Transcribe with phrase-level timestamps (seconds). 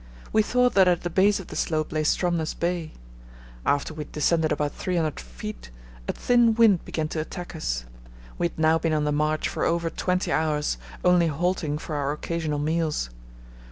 [0.33, 2.93] We thought that at the base of the slope lay Stromness Bay.
[3.67, 5.69] After we had descended about 300 ft.
[6.07, 7.85] a thin wind began to attack us.
[8.39, 12.13] We had now been on the march for over twenty hours, only halting for our
[12.13, 13.11] occasional meals.